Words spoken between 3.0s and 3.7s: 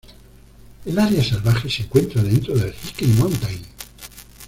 Mountain.